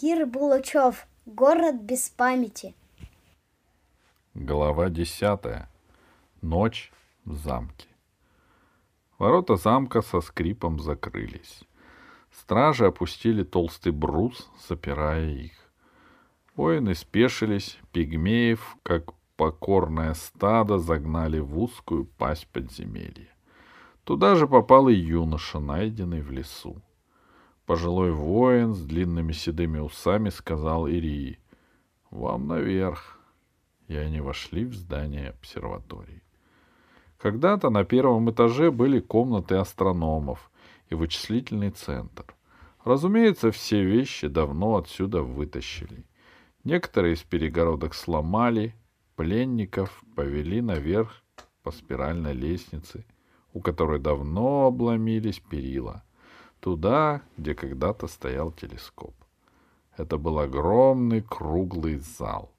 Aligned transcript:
Кир 0.00 0.26
Булычев. 0.26 1.06
Город 1.24 1.76
без 1.80 2.10
памяти. 2.10 2.74
Глава 4.34 4.90
десятая. 4.90 5.70
Ночь 6.42 6.92
в 7.24 7.36
замке. 7.36 7.86
Ворота 9.18 9.54
замка 9.54 10.02
со 10.02 10.20
скрипом 10.20 10.80
закрылись. 10.80 11.62
Стражи 12.32 12.86
опустили 12.86 13.44
толстый 13.44 13.92
брус, 13.92 14.50
запирая 14.68 15.30
их. 15.30 15.52
Воины 16.56 16.96
спешились, 16.96 17.78
пигмеев, 17.92 18.76
как 18.82 19.12
покорное 19.36 20.14
стадо, 20.14 20.78
загнали 20.78 21.38
в 21.38 21.56
узкую 21.56 22.06
пасть 22.18 22.48
подземелья. 22.48 23.32
Туда 24.02 24.34
же 24.34 24.48
попал 24.48 24.88
и 24.88 24.94
юноша, 24.94 25.60
найденный 25.60 26.20
в 26.20 26.32
лесу. 26.32 26.82
Пожилой 27.66 28.12
воин 28.12 28.74
с 28.74 28.82
длинными 28.82 29.32
седыми 29.32 29.78
усами 29.78 30.28
сказал 30.28 30.86
Ирии, 30.86 31.38
«Вам 32.10 32.46
наверх». 32.46 33.18
И 33.88 33.96
они 33.96 34.20
вошли 34.20 34.64
в 34.64 34.74
здание 34.74 35.30
обсерватории. 35.30 36.22
Когда-то 37.16 37.70
на 37.70 37.84
первом 37.84 38.30
этаже 38.30 38.70
были 38.70 39.00
комнаты 39.00 39.54
астрономов 39.54 40.50
и 40.90 40.94
вычислительный 40.94 41.70
центр. 41.70 42.24
Разумеется, 42.84 43.50
все 43.50 43.82
вещи 43.82 44.28
давно 44.28 44.76
отсюда 44.76 45.22
вытащили. 45.22 46.04
Некоторые 46.64 47.14
из 47.14 47.22
перегородок 47.22 47.94
сломали, 47.94 48.74
пленников 49.16 50.04
повели 50.14 50.60
наверх 50.60 51.22
по 51.62 51.70
спиральной 51.70 52.34
лестнице, 52.34 53.06
у 53.54 53.60
которой 53.60 54.00
давно 54.00 54.66
обломились 54.66 55.40
перила, 55.40 56.04
туда, 56.64 57.20
где 57.36 57.54
когда-то 57.54 58.06
стоял 58.06 58.50
телескоп. 58.50 59.14
Это 59.98 60.16
был 60.16 60.38
огромный 60.38 61.20
круглый 61.20 61.98
зал. 61.98 62.50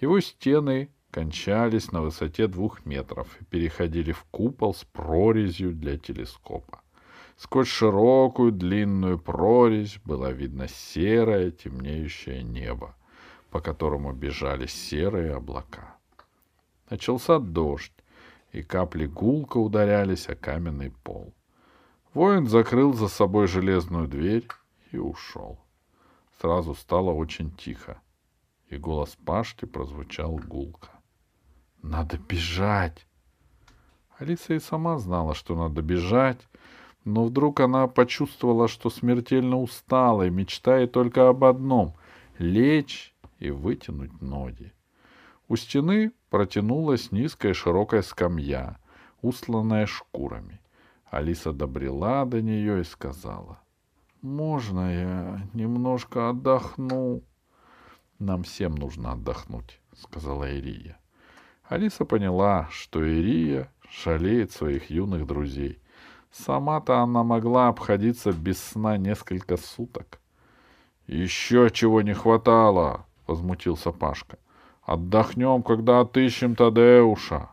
Его 0.00 0.20
стены 0.20 0.88
кончались 1.10 1.92
на 1.92 2.00
высоте 2.00 2.46
двух 2.46 2.86
метров 2.86 3.28
и 3.38 3.44
переходили 3.44 4.12
в 4.12 4.24
купол 4.30 4.72
с 4.72 4.84
прорезью 4.84 5.74
для 5.74 5.98
телескопа. 5.98 6.80
Сквозь 7.36 7.68
широкую 7.68 8.52
длинную 8.52 9.18
прорезь 9.18 9.98
было 10.02 10.30
видно 10.30 10.66
серое 10.66 11.50
темнеющее 11.50 12.42
небо, 12.42 12.96
по 13.50 13.60
которому 13.60 14.14
бежали 14.14 14.64
серые 14.64 15.34
облака. 15.34 15.96
Начался 16.88 17.38
дождь, 17.38 17.92
и 18.52 18.62
капли 18.62 19.04
гулко 19.04 19.58
ударялись 19.58 20.30
о 20.30 20.36
каменный 20.36 20.90
пол. 21.04 21.34
Воин 22.14 22.46
закрыл 22.46 22.92
за 22.92 23.08
собой 23.08 23.46
железную 23.46 24.06
дверь 24.06 24.46
и 24.90 24.98
ушел. 24.98 25.58
Сразу 26.40 26.74
стало 26.74 27.10
очень 27.10 27.50
тихо, 27.52 28.00
и 28.68 28.76
голос 28.76 29.16
Пашки 29.24 29.64
прозвучал 29.64 30.36
гулко. 30.36 30.90
Надо 31.82 32.16
бежать. 32.16 33.06
Алиса 34.18 34.54
и 34.54 34.60
сама 34.60 34.98
знала, 34.98 35.34
что 35.34 35.56
надо 35.56 35.82
бежать, 35.82 36.46
но 37.04 37.24
вдруг 37.24 37.58
она 37.58 37.88
почувствовала, 37.88 38.68
что 38.68 38.88
смертельно 38.88 39.58
устала 39.58 40.26
и 40.26 40.30
мечтает 40.30 40.92
только 40.92 41.28
об 41.28 41.42
одном— 41.44 41.94
лечь 42.38 43.14
и 43.40 43.50
вытянуть 43.50 44.22
ноги. 44.22 44.72
У 45.48 45.56
стены 45.56 46.12
протянулась 46.30 47.10
низкая 47.10 47.52
широкая 47.52 48.02
скамья, 48.02 48.78
устланная 49.22 49.86
шкурами. 49.86 50.61
Алиса 51.12 51.52
добрела 51.52 52.24
до 52.24 52.40
нее 52.40 52.80
и 52.80 52.84
сказала, 52.84 53.58
«Можно 54.22 54.94
я 54.94 55.48
немножко 55.52 56.30
отдохну?» 56.30 57.22
«Нам 58.18 58.44
всем 58.44 58.74
нужно 58.76 59.12
отдохнуть»,— 59.12 59.78
сказала 59.92 60.50
Ирия. 60.50 60.98
Алиса 61.64 62.06
поняла, 62.06 62.66
что 62.70 63.04
Ирия 63.04 63.70
жалеет 63.90 64.52
своих 64.52 64.88
юных 64.88 65.26
друзей. 65.26 65.82
Сама-то 66.30 67.00
она 67.00 67.22
могла 67.22 67.68
обходиться 67.68 68.32
без 68.32 68.58
сна 68.58 68.96
несколько 68.96 69.58
суток. 69.58 70.18
«Еще 71.06 71.68
чего 71.70 72.00
не 72.00 72.14
хватало!»— 72.14 73.04
возмутился 73.26 73.92
Пашка. 73.92 74.38
«Отдохнем, 74.82 75.62
когда 75.62 76.00
отыщем 76.00 76.56
Тадеуша!» 76.56 77.50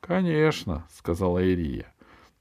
«Конечно»,— 0.00 0.86
сказала 0.90 1.44
Ирия,— 1.44 1.92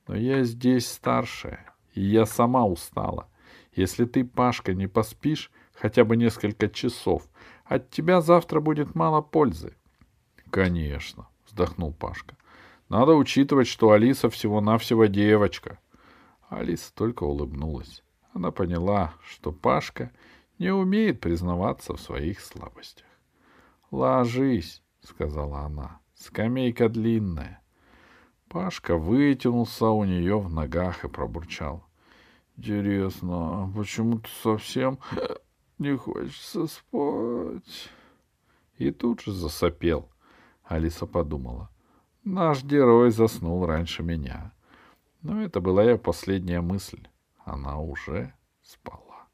«но 0.08 0.16
я 0.16 0.44
здесь 0.44 0.88
старшая, 0.88 1.74
и 1.94 2.02
я 2.02 2.26
сама 2.26 2.66
устала. 2.66 3.28
Если 3.74 4.06
ты, 4.06 4.24
Пашка, 4.24 4.74
не 4.74 4.88
поспишь 4.88 5.52
хотя 5.74 6.06
бы 6.06 6.16
несколько 6.16 6.70
часов, 6.70 7.28
от 7.66 7.90
тебя 7.90 8.22
завтра 8.22 8.60
будет 8.60 8.96
мало 8.96 9.22
пользы. 9.22 9.76
Конечно, 10.50 11.28
вздохнул 11.46 11.94
Пашка. 11.94 12.38
Надо 12.90 13.14
учитывать, 13.16 13.68
что 13.68 13.92
Алиса 13.92 14.30
всего-навсего 14.30 15.06
девочка. 15.06 15.80
Алиса 16.50 16.94
только 16.94 17.24
улыбнулась. 17.24 18.04
Она 18.34 18.52
поняла, 18.52 19.16
что 19.28 19.52
Пашка 19.52 20.12
не 20.60 20.72
умеет 20.72 21.20
признаваться 21.20 21.94
в 21.94 22.00
своих 22.00 22.40
слабостях. 22.40 23.06
«Ложись»,— 23.92 24.82
сказала 25.02 25.62
она,— 25.62 26.00
«скамейка 26.14 26.90
длинная». 26.90 27.62
Пашка 28.56 28.96
вытянулся 28.96 29.88
у 29.88 30.06
нее 30.06 30.40
в 30.40 30.50
ногах 30.50 31.04
и 31.04 31.10
пробурчал. 31.10 31.84
«Интересно, 32.56 33.66
а 33.66 33.72
почему-то 33.76 34.30
совсем 34.44 34.98
не 35.78 35.98
хочется 35.98 36.66
спать?» 36.66 37.90
И 38.78 38.92
тут 38.92 39.20
же 39.20 39.34
засопел, 39.34 40.10
Алиса 40.64 41.06
подумала. 41.06 41.70
Наш 42.24 42.64
герой 42.64 43.12
заснул 43.12 43.66
раньше 43.66 44.04
меня. 44.04 44.54
Но 45.22 45.42
это 45.42 45.60
была 45.60 45.84
ее 45.84 45.98
последняя 45.98 46.62
мысль. 46.62 47.06
Она 47.44 47.78
уже 47.82 48.34
спала. 48.62 49.28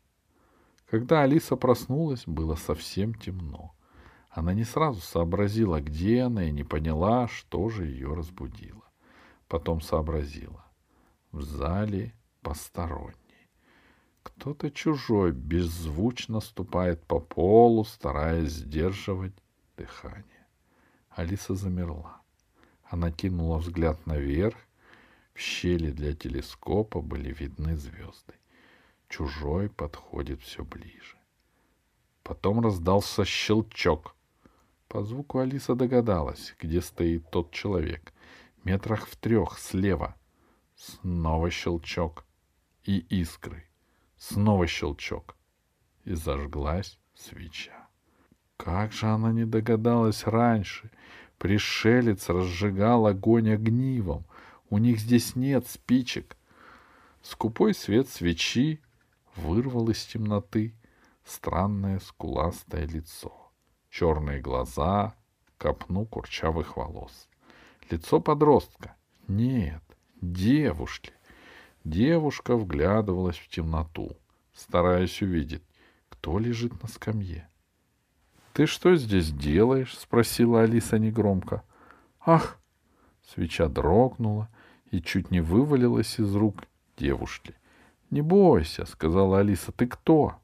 Когда 0.89 1.21
Алиса 1.21 1.55
проснулась, 1.57 2.23
было 2.25 2.55
совсем 2.55 3.13
темно. 3.13 3.75
Она 4.31 4.55
не 4.55 4.63
сразу 4.63 4.99
сообразила, 4.99 5.79
где 5.79 6.21
она, 6.21 6.45
и 6.45 6.51
не 6.51 6.63
поняла, 6.63 7.27
что 7.27 7.69
же 7.69 7.85
ее 7.85 8.15
разбудило. 8.15 8.80
Потом 9.51 9.81
сообразила. 9.81 10.63
В 11.33 11.41
зале 11.41 12.13
посторонний. 12.41 13.49
Кто-то 14.23 14.71
чужой 14.71 15.33
беззвучно 15.33 16.39
ступает 16.39 17.03
по 17.03 17.19
полу, 17.19 17.83
стараясь 17.83 18.53
сдерживать 18.53 19.33
дыхание. 19.75 20.47
Алиса 21.09 21.55
замерла. 21.55 22.21
Она 22.85 23.11
кинула 23.11 23.57
взгляд 23.57 24.05
наверх. 24.05 24.55
В 25.33 25.39
щели 25.41 25.91
для 25.91 26.15
телескопа 26.15 27.01
были 27.01 27.33
видны 27.33 27.75
звезды. 27.75 28.35
Чужой 29.09 29.69
подходит 29.69 30.41
все 30.41 30.63
ближе. 30.63 31.17
Потом 32.23 32.61
раздался 32.61 33.25
щелчок. 33.25 34.15
По 34.87 35.03
звуку 35.03 35.39
Алиса 35.39 35.75
догадалась, 35.75 36.55
где 36.57 36.79
стоит 36.79 37.29
тот 37.31 37.51
человек. 37.51 38.13
Метрах 38.63 39.07
в 39.07 39.15
трех 39.15 39.57
слева. 39.57 40.15
Снова 40.75 41.49
щелчок. 41.49 42.25
И 42.83 42.99
искры. 42.99 43.65
Снова 44.17 44.67
щелчок. 44.67 45.35
И 46.03 46.13
зажглась 46.13 46.99
свеча. 47.15 47.87
Как 48.57 48.91
же 48.91 49.07
она 49.07 49.31
не 49.31 49.45
догадалась 49.45 50.25
раньше? 50.25 50.91
Пришелец 51.37 52.29
разжигал 52.29 53.07
огонь 53.07 53.51
огнивом. 53.51 54.25
У 54.69 54.77
них 54.77 54.99
здесь 54.99 55.35
нет 55.35 55.67
спичек. 55.67 56.37
Скупой 57.23 57.73
свет 57.73 58.09
свечи 58.09 58.81
вырвал 59.35 59.89
из 59.89 60.05
темноты 60.05 60.75
странное 61.25 61.99
скуластое 61.99 62.85
лицо, 62.85 63.51
черные 63.89 64.41
глаза, 64.41 65.15
копну 65.57 66.05
курчавых 66.05 66.77
волос. 66.77 67.27
Лицо 67.91 68.21
подростка. 68.21 68.95
Нет, 69.27 69.83
девушки. 70.21 71.11
Девушка 71.83 72.55
вглядывалась 72.55 73.35
в 73.35 73.49
темноту, 73.49 74.15
стараясь 74.53 75.21
увидеть, 75.21 75.63
кто 76.07 76.39
лежит 76.39 76.81
на 76.81 76.87
скамье. 76.87 77.49
«Ты 78.53 78.65
что 78.65 78.95
здесь 78.95 79.33
делаешь?»— 79.33 79.97
спросила 79.99 80.61
Алиса 80.61 80.99
негромко. 80.99 81.63
«Ах!» 82.21 82.57
Свеча 83.27 83.67
дрогнула 83.67 84.47
и 84.89 85.01
чуть 85.01 85.29
не 85.29 85.41
вывалилась 85.41 86.17
из 86.17 86.33
рук 86.33 86.63
девушки. 86.97 87.55
«Не 88.09 88.21
бойся»,— 88.21 88.85
сказала 88.89 89.39
Алиса,— 89.39 89.71
«ты 89.73 89.85
кто?» 89.85 90.35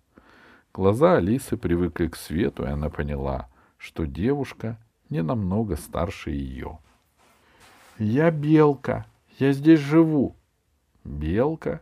Глаза 0.73 1.15
Алисы 1.15 1.55
привыкли 1.55 2.07
к 2.07 2.17
свету, 2.17 2.63
и 2.63 2.67
она 2.67 2.89
поняла, 2.89 3.49
что 3.77 4.05
девушка 4.05 4.77
не 5.09 5.21
намного 5.23 5.77
старше 5.77 6.31
ее. 6.31 6.79
«Я 7.99 8.31
Белка. 8.31 9.05
Я 9.39 9.53
здесь 9.53 9.79
живу». 9.79 10.35
«Белка?» 11.03 11.81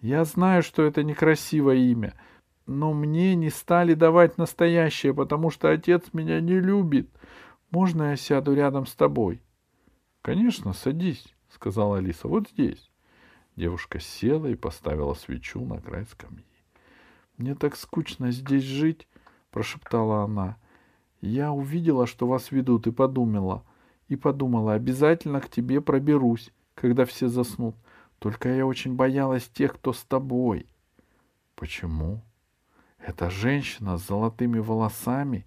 «Я 0.00 0.24
знаю, 0.24 0.62
что 0.62 0.82
это 0.82 1.02
некрасивое 1.02 1.76
имя, 1.76 2.14
но 2.66 2.92
мне 2.92 3.34
не 3.34 3.50
стали 3.50 3.94
давать 3.94 4.38
настоящее, 4.38 5.14
потому 5.14 5.50
что 5.50 5.70
отец 5.70 6.02
меня 6.12 6.40
не 6.40 6.58
любит. 6.58 7.08
Можно 7.70 8.10
я 8.10 8.16
сяду 8.16 8.54
рядом 8.54 8.86
с 8.86 8.94
тобой?— 8.94 9.42
Конечно, 10.22 10.72
садись,— 10.72 11.34
сказала 11.50 11.98
Алиса,— 11.98 12.28
вот 12.28 12.48
здесь. 12.48 12.90
Девушка 13.56 14.00
села 14.00 14.46
и 14.46 14.54
поставила 14.54 15.14
свечу 15.14 15.64
на 15.64 15.80
край 15.80 16.06
скамьи.— 16.06 16.46
Мне 17.36 17.54
так 17.54 17.76
скучно 17.76 18.30
здесь 18.30 18.62
жить,— 18.62 19.06
прошептала 19.50 20.22
она.— 20.22 20.56
Я 21.20 21.52
увидела, 21.52 22.06
что 22.06 22.26
вас 22.26 22.52
ведут, 22.52 22.86
и 22.86 22.92
подумала, 22.92 23.64
и 24.14 24.16
подумала, 24.16 24.74
обязательно 24.74 25.40
к 25.40 25.50
тебе 25.50 25.80
проберусь, 25.80 26.50
когда 26.74 27.04
все 27.04 27.28
заснут. 27.28 27.76
Только 28.18 28.48
я 28.48 28.66
очень 28.66 28.94
боялась 28.94 29.48
тех, 29.48 29.74
кто 29.74 29.92
с 29.92 30.02
тобой.— 30.04 30.66
Почему?— 31.54 32.22
Эта 32.98 33.28
женщина 33.28 33.98
с 33.98 34.06
золотыми 34.06 34.58
волосами, 34.58 35.46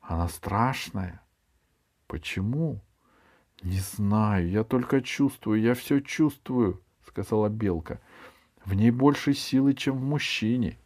она 0.00 0.28
страшная.— 0.28 1.22
Почему?— 2.06 2.80
Не 3.62 3.78
знаю, 3.78 4.50
я 4.50 4.62
только 4.64 5.00
чувствую, 5.00 5.60
я 5.60 5.74
все 5.74 6.00
чувствую,— 6.00 6.82
сказала 7.06 7.48
Белка.— 7.48 8.00
В 8.64 8.74
ней 8.74 8.90
больше 8.90 9.32
силы, 9.32 9.74
чем 9.74 9.96
в 9.96 10.02
мужчине. 10.02 10.78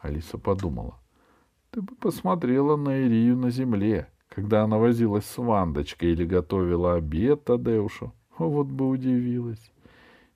Алиса 0.00 0.38
подумала.— 0.38 0.98
Ты 1.70 1.82
бы 1.82 1.94
посмотрела 1.96 2.76
на 2.76 2.98
Ирию 2.98 3.36
на 3.36 3.50
земле, 3.50 4.08
когда 4.34 4.62
она 4.62 4.78
возилась 4.78 5.26
с 5.26 5.36
Вандочкой 5.36 6.12
или 6.12 6.24
готовила 6.24 6.94
обед 6.94 7.44
Тадеушу. 7.44 8.14
Вот 8.38 8.66
бы 8.66 8.88
удивилась. 8.88 9.72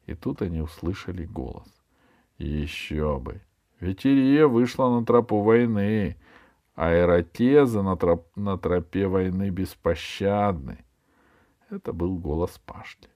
И 0.04 0.14
тут 0.14 0.43
они 0.43 0.60
услышали 0.60 1.25
голос. 1.25 1.66
Еще 2.37 3.19
бы. 3.19 3.40
Ведь 3.81 4.04
Ирия 4.04 4.46
вышла 4.46 4.90
на 4.90 5.04
тропу 5.04 5.40
войны, 5.40 6.16
а 6.75 6.94
Эротеза 6.94 7.82
на, 7.82 7.96
троп... 7.96 8.28
на 8.37 8.58
тропе 8.58 9.06
войны 9.06 9.48
беспощадны. 9.48 10.84
Это 11.70 11.92
был 11.92 12.19
голос 12.19 12.60
Пашки. 12.64 13.08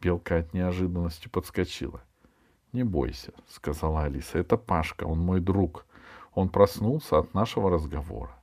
Белка 0.00 0.38
от 0.38 0.54
неожиданности 0.54 1.28
подскочила.— 1.28 2.02
Не 2.72 2.84
бойся,— 2.84 3.32
сказала 3.48 4.04
Алиса,— 4.04 4.38
это 4.38 4.56
Пашка, 4.56 5.04
он 5.04 5.18
мой 5.18 5.40
друг. 5.40 5.84
Он 6.32 6.48
проснулся 6.48 7.18
от 7.18 7.34
нашего 7.34 7.70
разговора.— 7.70 8.34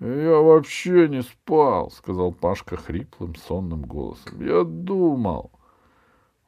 Я 0.00 0.40
вообще 0.40 1.08
не 1.08 1.22
спал,— 1.22 1.90
сказал 1.92 2.32
Пашка 2.32 2.76
хриплым, 2.76 3.34
сонным 3.34 3.82
голосом.— 3.82 4.40
Я 4.44 4.62
думал. 4.62 5.50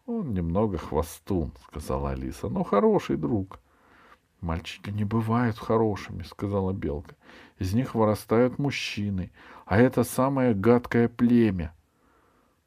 Он 0.05 0.33
немного 0.35 0.77
хвостун, 0.79 1.53
сказала 1.67 2.11
Алиса, 2.11 2.49
но 2.49 2.63
хороший 2.63 3.17
друг. 3.17 3.61
Мальчики 4.41 4.91
не 4.91 5.05
бывают 5.05 5.59
хорошими, 5.59 6.23
сказала 6.23 6.73
Белка. 6.73 7.17
Из 7.59 7.75
них 7.75 7.95
вырастают 7.95 8.59
мужчины, 8.59 9.33
а 9.67 9.79
это 9.79 10.05
самое 10.05 10.55
гадкое 10.55 11.09
племя. 11.09 11.75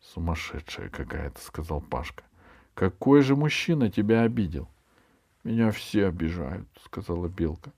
Сумасшедшая 0.01 0.89
какая-то, 0.89 1.39
сказал 1.39 1.79
Пашка. 1.81 2.23
Какой 2.73 3.21
же 3.21 3.35
мужчина 3.35 3.89
тебя 3.89 4.21
обидел? 4.21 4.67
Меня 5.43 5.71
все 5.71 6.07
обижают, 6.07 6.67
сказала 6.83 7.27
Белка. 7.27 7.71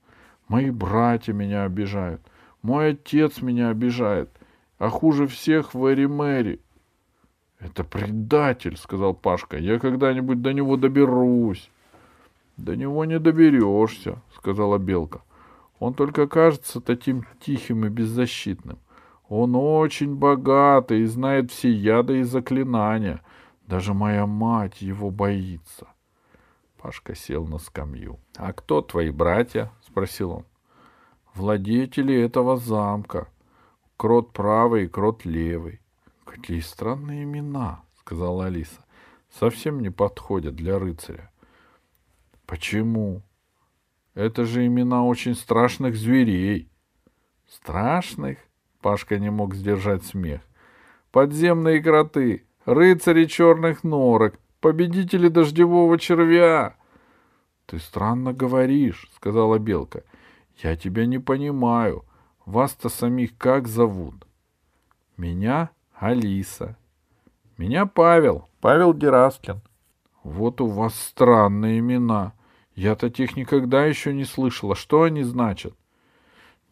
Мои 0.47 0.71
братья 0.71 1.33
меня 1.33 1.63
обижают. 1.63 2.21
Мой 2.63 2.91
отец 2.91 3.41
меня 3.41 3.69
обижает. 3.69 4.29
А 4.79 4.89
хуже 4.89 5.27
всех 5.27 5.73
Вэри 5.73 6.07
Мэри. 6.07 6.59
Это 7.59 7.83
предатель, 7.83 8.77
сказал 8.77 9.13
Пашка. 9.13 9.57
Я 9.57 9.79
когда-нибудь 9.79 10.41
до 10.41 10.53
него 10.53 10.77
доберусь. 10.77 11.69
До 12.57 12.75
него 12.75 13.05
не 13.05 13.19
доберешься, 13.19 14.21
сказала 14.35 14.77
Белка. 14.77 15.21
Он 15.79 15.93
только 15.93 16.27
кажется 16.27 16.81
таким 16.81 17.25
тихим 17.39 17.85
и 17.85 17.89
беззащитным. 17.89 18.79
Он 19.27 19.55
очень 19.55 20.15
богатый 20.15 21.01
и 21.01 21.05
знает 21.05 21.51
все 21.51 21.71
яды 21.71 22.19
и 22.19 22.23
заклинания. 22.23 23.21
Даже 23.67 23.93
моя 23.93 24.25
мать 24.25 24.81
его 24.81 25.09
боится. 25.09 25.87
Пашка 26.77 27.15
сел 27.15 27.45
на 27.45 27.57
скамью.— 27.57 28.19
А 28.37 28.53
кто 28.53 28.81
твои 28.81 29.09
братья?— 29.09 29.71
спросил 29.87 30.31
он.— 30.31 30.45
Владетели 31.35 32.15
этого 32.15 32.57
замка. 32.57 33.27
Крот 33.97 34.33
правый 34.33 34.85
и 34.85 34.87
крот 34.87 35.25
левый. 35.25 35.81
Какие 36.25 36.59
странные 36.59 37.23
имена, 37.23 37.83
сказала 37.99 38.45
Алиса. 38.45 38.85
Совсем 39.31 39.81
не 39.81 39.89
подходят 39.89 40.55
для 40.55 40.77
рыцаря. 40.77 41.31
Почему? 42.45 43.23
Это 44.13 44.45
же 44.45 44.65
имена 44.65 45.03
очень 45.05 45.33
страшных 45.33 45.95
зверей. 45.95 46.69
Страшных? 47.49 48.37
Пашка 48.81 49.17
не 49.17 49.31
мог 49.31 49.55
сдержать 49.55 50.03
смех. 50.03 50.41
Подземные 51.11 51.81
кроты, 51.81 52.45
рыцари 52.65 53.25
черных 53.25 53.83
норок, 53.83 54.39
победители 54.59 55.29
дождевого 55.29 55.97
червя. 55.97 56.75
Ты 57.65 57.79
странно 57.79 58.33
говоришь, 58.33 59.09
сказала 59.15 59.57
Белка. 59.57 60.03
Я 60.61 60.75
тебя 60.75 61.05
не 61.05 61.19
понимаю. 61.19 62.05
Вас-то 62.45 62.89
самих 62.89 63.37
как 63.37 63.67
зовут? 63.67 64.27
Меня 65.17 65.69
Алиса. 65.93 66.77
Меня 67.57 67.85
Павел, 67.85 68.49
Павел 68.61 68.93
Гераскин. 68.93 69.61
Вот 70.23 70.61
у 70.61 70.67
вас 70.67 70.95
странные 70.95 71.79
имена. 71.79 72.33
Я 72.75 72.95
таких 72.95 73.35
никогда 73.35 73.85
еще 73.85 74.13
не 74.13 74.25
слышала. 74.25 74.75
Что 74.75 75.03
они 75.03 75.23
значат? 75.23 75.75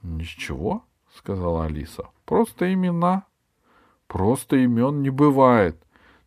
Ничего, 0.01 0.83
сказала 1.15 1.65
Алиса. 1.65 2.09
Просто 2.25 2.73
имена. 2.73 3.25
Просто 4.07 4.57
имен 4.57 5.01
не 5.01 5.09
бывает. 5.09 5.81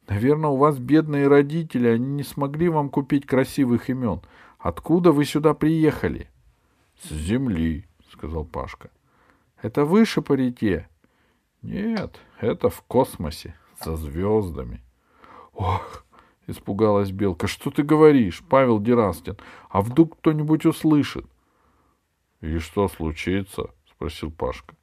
Наверное, 0.07 0.51
у 0.51 0.57
вас 0.57 0.79
бедные 0.79 1.29
родители, 1.29 1.89
они 1.89 2.07
не 2.07 2.23
смогли 2.23 2.69
вам 2.69 2.89
купить 2.89 3.27
красивых 3.27 3.89
имен. 3.91 4.21
Откуда 4.59 5.13
вы 5.13 5.25
сюда 5.25 5.55
приехали? 5.55 6.31
С 7.03 7.11
земли, 7.11 7.87
сказал 8.13 8.45
Пашка. 8.45 8.91
Это 9.61 9.85
выше 9.85 10.23
по 10.23 10.35
реке? 10.35 10.89
Нет, 11.63 12.21
это 12.41 12.69
в 12.69 12.83
космосе, 12.83 13.57
со 13.81 13.97
звездами. 13.97 14.83
Ох, 15.53 16.05
испугалась 16.47 17.11
Белка. 17.11 17.47
Что 17.47 17.71
ты 17.71 17.83
говоришь, 17.83 18.43
Павел 18.49 18.79
Дерастин? 18.79 19.37
А 19.71 19.81
вдруг 19.81 20.19
кто-нибудь 20.19 20.67
услышит? 20.67 21.27
И 22.41 22.59
что 22.59 22.89
случится? 22.89 23.71
спросил 23.89 24.31
Пашка. 24.31 24.75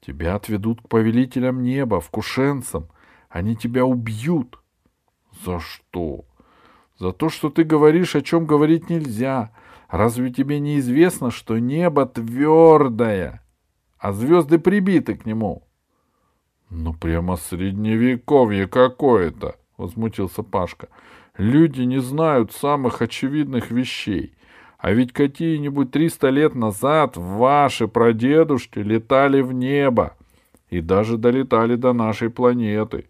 Тебя 0.00 0.34
отведут 0.34 0.82
к 0.82 0.88
повелителям 0.88 1.62
неба, 1.62 2.00
в 2.00 2.10
кушенцам. 2.10 2.88
Они 3.28 3.56
тебя 3.56 3.84
убьют. 3.84 4.58
За 5.44 5.60
что? 5.60 6.24
За 6.98 7.12
то, 7.12 7.28
что 7.28 7.50
ты 7.50 7.64
говоришь, 7.64 8.14
о 8.14 8.22
чем 8.22 8.46
говорить 8.46 8.90
нельзя. 8.90 9.52
Разве 9.94 10.30
тебе 10.32 10.58
не 10.58 10.80
известно, 10.80 11.30
что 11.30 11.60
небо 11.60 12.04
твердое, 12.04 13.44
а 13.96 14.10
звезды 14.10 14.58
прибиты 14.58 15.14
к 15.14 15.24
нему? 15.24 15.68
Ну, 16.68 16.94
прямо 16.94 17.36
средневековье 17.36 18.66
какое-то, 18.66 19.54
возмутился 19.76 20.42
Пашка. 20.42 20.88
Люди 21.38 21.82
не 21.82 22.00
знают 22.00 22.50
самых 22.50 23.02
очевидных 23.02 23.70
вещей. 23.70 24.34
А 24.78 24.90
ведь 24.90 25.12
какие-нибудь 25.12 25.92
триста 25.92 26.28
лет 26.30 26.56
назад 26.56 27.16
ваши 27.16 27.86
прадедушки 27.86 28.80
летали 28.80 29.42
в 29.42 29.52
небо 29.52 30.16
и 30.70 30.80
даже 30.80 31.18
долетали 31.18 31.76
до 31.76 31.92
нашей 31.92 32.30
планеты. 32.30 33.06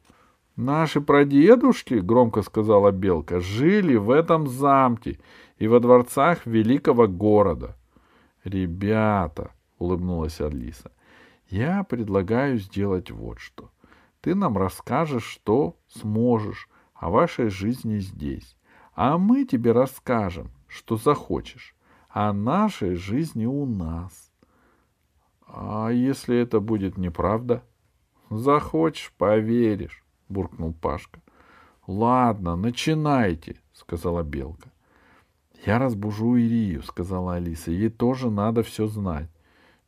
Наши 0.56 1.00
прадедушки, 1.00 1.94
громко 1.94 2.42
сказала 2.42 2.92
Белка, 2.92 3.40
жили 3.40 3.96
в 3.96 4.10
этом 4.10 4.46
замке 4.46 5.18
и 5.58 5.66
во 5.66 5.80
дворцах 5.80 6.46
великого 6.46 7.08
города. 7.08 7.76
Ребята, 8.44 9.50
улыбнулась 9.78 10.40
Алиса, 10.40 10.92
я 11.48 11.82
предлагаю 11.82 12.58
сделать 12.58 13.10
вот 13.10 13.40
что. 13.40 13.70
Ты 14.20 14.36
нам 14.36 14.56
расскажешь, 14.56 15.24
что 15.24 15.76
сможешь 15.88 16.68
о 16.94 17.10
вашей 17.10 17.48
жизни 17.48 17.98
здесь, 17.98 18.56
а 18.94 19.18
мы 19.18 19.44
тебе 19.44 19.72
расскажем, 19.72 20.52
что 20.68 20.96
захочешь 20.96 21.74
о 22.08 22.32
нашей 22.32 22.94
жизни 22.94 23.44
у 23.44 23.66
нас. 23.66 24.30
А 25.48 25.88
если 25.90 26.38
это 26.38 26.60
будет 26.60 26.96
неправда? 26.96 27.64
Захочешь, 28.30 29.12
поверишь, 29.18 30.03
буркнул 30.28 30.72
Пашка. 30.72 31.20
Ладно, 31.86 32.56
начинайте, 32.56 33.56
сказала 33.72 34.22
Белка. 34.22 34.70
Я 35.66 35.78
разбужу 35.78 36.36
Ирию, 36.36 36.82
сказала 36.82 37.34
Алиса. 37.34 37.70
Ей 37.70 37.90
тоже 37.90 38.30
надо 38.30 38.62
все 38.62 38.86
знать. 38.86 39.28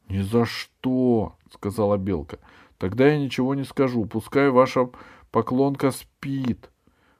Ни 0.08 0.20
за 0.20 0.44
что, 0.44 1.36
сказала 1.52 1.96
Белка. 1.96 2.38
Тогда 2.78 3.08
я 3.08 3.18
ничего 3.18 3.54
не 3.54 3.64
скажу. 3.64 4.04
Пускай 4.04 4.50
ваша 4.50 4.90
поклонка 5.30 5.90
спит. 5.90 6.70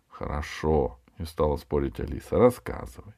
Хорошо, 0.09 0.99
не 1.19 1.27
стала 1.27 1.57
спорить 1.57 2.01
Алиса. 2.01 2.39
Рассказывай. 2.39 3.15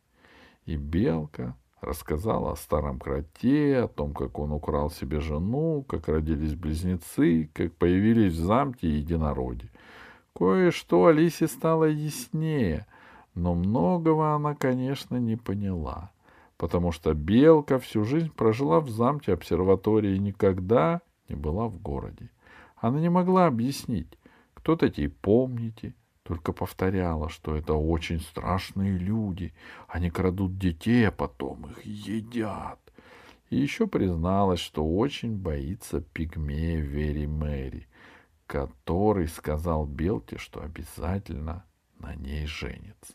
И 0.64 0.76
Белка 0.76 1.56
Рассказала 1.80 2.52
о 2.52 2.56
старом 2.56 2.98
кроте, 2.98 3.78
о 3.78 3.88
том, 3.88 4.12
как 4.12 4.38
он 4.38 4.52
украл 4.52 4.90
себе 4.90 5.20
жену, 5.20 5.84
как 5.88 6.08
родились 6.08 6.56
близнецы, 6.56 7.50
как 7.54 7.72
появились 7.74 8.32
в 8.32 8.44
замке 8.44 8.88
единороги. 8.88 9.70
Кое-что 10.34 11.06
Алисе 11.06 11.46
стало 11.46 11.84
яснее, 11.84 12.86
но 13.34 13.54
многого 13.54 14.34
она, 14.34 14.56
конечно, 14.56 15.16
не 15.16 15.36
поняла, 15.36 16.10
потому 16.56 16.90
что 16.90 17.14
Белка 17.14 17.78
всю 17.78 18.04
жизнь 18.04 18.32
прожила 18.32 18.80
в 18.80 18.90
замке 18.90 19.32
обсерватории 19.32 20.16
и 20.16 20.20
никогда 20.20 21.00
не 21.28 21.36
была 21.36 21.68
в 21.68 21.80
городе. 21.80 22.30
Она 22.76 22.98
не 22.98 23.08
могла 23.08 23.46
объяснить, 23.46 24.18
кто 24.54 24.74
такие 24.74 25.08
помните, 25.08 25.94
только 26.28 26.52
повторяла, 26.52 27.30
что 27.30 27.56
это 27.56 27.72
очень 27.72 28.20
страшные 28.20 28.98
люди. 28.98 29.54
Они 29.88 30.10
крадут 30.10 30.58
детей, 30.58 31.08
а 31.08 31.10
потом 31.10 31.70
их 31.70 31.86
едят. 31.86 32.78
И 33.48 33.56
еще 33.56 33.86
призналась, 33.86 34.60
что 34.60 34.86
очень 34.86 35.34
боится 35.34 36.02
пигмея 36.02 36.80
Вери 36.80 37.24
Мэри, 37.24 37.88
который 38.46 39.26
сказал 39.26 39.86
Белке, 39.86 40.36
что 40.36 40.60
обязательно 40.60 41.64
на 41.98 42.14
ней 42.14 42.44
женится. 42.44 43.14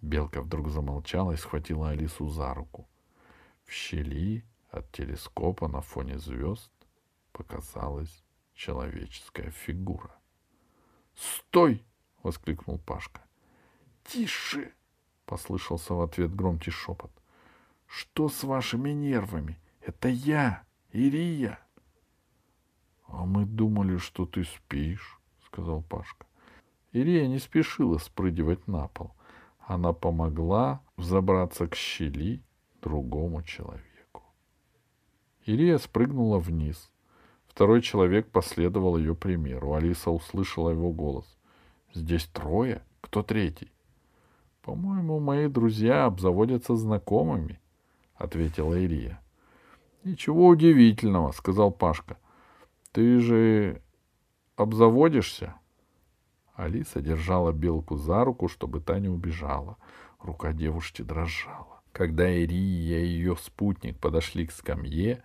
Белка 0.00 0.40
вдруг 0.40 0.70
замолчала 0.70 1.32
и 1.32 1.36
схватила 1.36 1.90
Алису 1.90 2.30
за 2.30 2.54
руку. 2.54 2.88
В 3.66 3.72
щели 3.72 4.42
от 4.70 4.90
телескопа 4.90 5.68
на 5.68 5.82
фоне 5.82 6.18
звезд 6.18 6.72
показалась 7.32 8.24
человеческая 8.54 9.50
фигура. 9.50 10.14
«Стой!»— 11.14 11.84
воскликнул 12.22 12.78
Пашка. 12.78 13.22
«Тише!»— 14.04 14.72
послышался 15.26 15.94
в 15.94 16.00
ответ 16.00 16.34
громкий 16.34 16.70
шепот. 16.70 17.10
«Что 17.86 18.28
с 18.28 18.44
вашими 18.44 18.90
нервами? 18.90 19.58
Это 19.80 20.08
я, 20.08 20.64
Ирия!» 20.92 21.58
«А 23.06 23.24
мы 23.24 23.44
думали, 23.44 23.98
что 23.98 24.26
ты 24.26 24.44
спишь»,— 24.44 25.20
сказал 25.46 25.82
Пашка. 25.82 26.26
Ирия 26.92 27.26
не 27.28 27.38
спешила 27.38 27.98
спрыгивать 27.98 28.66
на 28.66 28.88
пол. 28.88 29.12
Она 29.58 29.92
помогла 29.92 30.82
взобраться 30.96 31.66
к 31.66 31.74
щели 31.74 32.42
другому 32.80 33.42
человеку. 33.42 34.22
Ирия 35.46 35.78
спрыгнула 35.78 36.38
вниз. 36.38 36.90
Второй 37.54 37.82
человек 37.82 38.26
последовал 38.32 38.96
ее 38.96 39.14
примеру. 39.14 39.74
Алиса 39.74 40.10
услышала 40.10 40.70
его 40.70 40.90
голос. 40.90 41.24
«Здесь 41.94 42.26
трое? 42.26 42.82
Кто 43.00 43.22
третий?» 43.22 43.70
«По-моему, 44.60 45.20
мои 45.20 45.46
друзья 45.46 46.06
обзаводятся 46.06 46.74
знакомыми»,— 46.74 47.60
ответила 48.16 48.74
Ирия. 48.74 49.20
«Ничего 50.02 50.48
удивительного»,— 50.48 51.30
сказал 51.32 51.70
Пашка. 51.70 52.18
«Ты 52.90 53.20
же 53.20 53.80
обзаводишься?» 54.56 55.54
Алиса 56.56 57.00
держала 57.00 57.52
белку 57.52 57.96
за 57.96 58.24
руку, 58.24 58.48
чтобы 58.48 58.80
та 58.80 58.98
не 58.98 59.08
убежала. 59.08 59.76
Рука 60.18 60.52
девушки 60.52 61.02
дрожала. 61.02 61.82
Когда 61.92 62.28
Ирия 62.28 62.98
и 62.98 63.06
ее 63.06 63.36
спутник 63.36 64.00
подошли 64.00 64.44
к 64.44 64.50
скамье, 64.50 65.22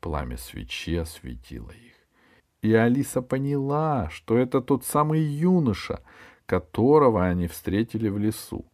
Пламя 0.00 0.36
свечи 0.36 0.96
осветило 0.96 1.70
их. 1.70 1.94
И 2.62 2.72
Алиса 2.72 3.22
поняла, 3.22 4.08
что 4.10 4.36
это 4.36 4.60
тот 4.60 4.84
самый 4.84 5.20
юноша, 5.20 6.02
которого 6.46 7.24
они 7.24 7.46
встретили 7.46 8.08
в 8.08 8.18
лесу. 8.18 8.64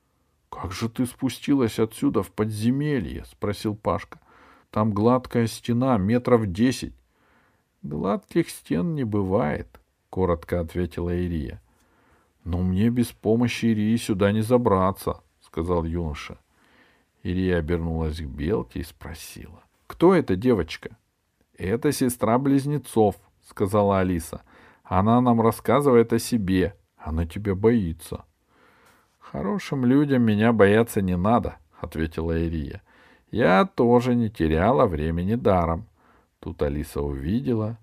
—Как 0.50 0.72
же 0.72 0.88
ты 0.88 1.06
спустилась 1.06 1.78
отсюда 1.78 2.22
в 2.22 2.32
подземелье?— 2.32 3.24
спросил 3.30 3.76
Пашка.— 3.76 4.20
Там 4.70 4.92
гладкая 4.92 5.46
стена, 5.46 5.96
метров 5.96 6.46
десять.— 6.52 6.94
Гладких 7.82 8.50
стен 8.50 8.94
не 8.94 9.04
бывает,— 9.04 9.80
коротко 10.10 10.60
ответила 10.60 11.16
Ирия.— 11.16 11.62
Но 12.44 12.58
мне 12.58 12.90
без 12.90 13.06
помощи 13.08 13.66
Ирии 13.66 13.96
сюда 13.96 14.32
не 14.32 14.42
забраться,— 14.42 15.22
сказал 15.40 15.84
юноша. 15.84 16.38
Ирия 17.22 17.58
обернулась 17.58 18.18
к 18.18 18.26
Белке 18.26 18.80
и 18.80 18.84
спросила. 18.84 19.62
Кто 19.90 20.14
эта 20.14 20.36
девочка? 20.36 20.96
Это 21.58 21.90
сестра 21.90 22.38
близнецов, 22.38 23.16
сказала 23.42 23.98
Алиса. 23.98 24.42
Она 24.84 25.20
нам 25.20 25.40
рассказывает 25.40 26.12
о 26.12 26.20
себе. 26.20 26.76
Она 26.96 27.26
тебя 27.26 27.56
боится. 27.56 28.24
Хорошим 29.18 29.84
людям 29.84 30.22
меня 30.22 30.52
бояться 30.52 31.02
не 31.02 31.16
надо, 31.16 31.56
ответила 31.80 32.38
Ирия. 32.38 32.82
Я 33.32 33.66
тоже 33.66 34.14
не 34.14 34.30
теряла 34.30 34.86
времени 34.86 35.34
даром. 35.34 35.88
Тут 36.38 36.62
Алиса 36.62 37.02
увидела, 37.02 37.76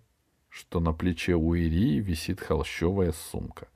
что 0.47 0.79
на 0.79 0.93
плече 0.93 1.35
у 1.35 1.55
Ирии 1.55 1.99
висит 1.99 2.39
холщовая 2.39 3.11
сумка. 3.11 3.67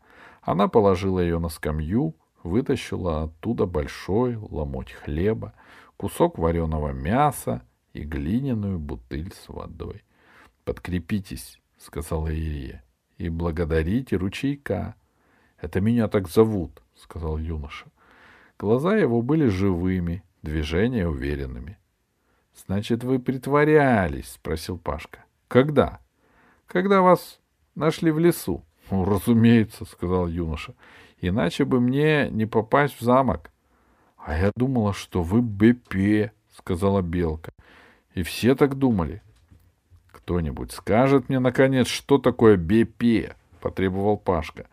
Она 0.42 0.70
положила 0.70 1.20
ее 1.20 1.38
на 1.38 1.50
скамью, 1.50 2.16
вытащила 2.44 3.24
оттуда 3.24 3.66
большой 3.66 4.38
ломоть 4.38 4.94
хлеба, 4.94 5.54
кусок 5.98 6.38
вареного 6.38 6.94
мяса 6.94 7.64
и 7.94 8.04
глиняную 8.04 8.80
бутыль 8.80 9.34
с 9.34 9.50
водой. 9.50 10.04
«Подкрепитесь»,— 10.64 11.60
сказала 11.78 12.28
Ирия,— 12.28 12.84
«и 13.18 13.30
благодарите 13.30 14.16
ручейка». 14.16 14.96
«Это 15.60 15.82
меня 15.82 16.08
так 16.08 16.30
зовут»,— 16.30 16.82
сказал 16.96 17.38
юноша. 17.38 17.86
Глаза 18.58 18.96
его 18.96 19.22
были 19.22 19.48
живыми, 19.48 20.24
движения 20.42 21.08
уверенными. 21.08 21.78
«Значит, 22.56 23.04
вы 23.04 23.20
притворялись?»— 23.20 24.32
спросил 24.34 24.78
Пашка. 24.78 25.26
«Когда?» 25.48 26.00
«Когда 26.68 27.02
вас 27.02 27.40
нашли 27.76 28.12
в 28.12 28.20
лесу». 28.20 28.64
«Ну, 28.90 29.06
разумеется»,— 29.06 29.86
сказал 29.92 30.28
юноша. 30.28 30.74
«Иначе 31.20 31.66
бы 31.66 31.80
мне 31.80 32.30
не 32.30 32.46
попасть 32.46 33.00
в 33.00 33.02
замок». 33.02 33.52
«А 34.18 34.38
я 34.38 34.52
думала, 34.56 34.94
что 34.94 35.24
вы 35.24 35.42
БП»,— 35.42 36.32
сказала 36.58 37.02
Белка. 37.02 37.54
И 38.14 38.24
все 38.24 38.56
так 38.56 38.76
думали. 38.76 39.22
Кто-нибудь 40.12 40.72
скажет 40.72 41.30
мне, 41.30 41.40
наконец, 41.40 41.88
что 41.88 42.18
такое 42.18 42.58
БП? 42.58 43.36
Потребовал 43.60 44.18
Пашка. 44.18 44.68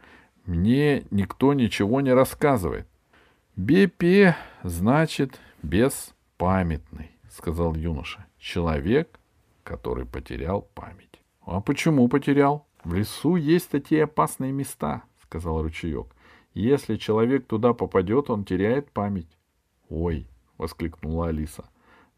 Мне 0.44 1.04
никто 1.10 1.52
ничего 1.52 2.00
не 2.00 2.12
рассказывает. 2.12 2.88
БП 3.56 4.34
значит 4.62 5.40
беспамятный, 5.62 7.10
сказал 7.30 7.74
юноша. 7.74 8.26
Человек, 8.38 9.18
который 9.62 10.06
потерял 10.06 10.62
память. 10.74 11.20
А 11.42 11.60
почему 11.60 12.08
потерял? 12.08 12.66
В 12.84 12.94
лесу 12.94 13.36
есть 13.36 13.70
такие 13.70 14.04
опасные 14.04 14.52
места, 14.52 15.02
сказал 15.22 15.62
ручеек. 15.62 16.06
Если 16.54 16.96
человек 16.96 17.46
туда 17.46 17.74
попадет, 17.74 18.30
он 18.30 18.44
теряет 18.44 18.90
память. 18.90 19.28
Ой, 19.88 20.26
воскликнула 20.56 21.28
Алиса. 21.28 21.68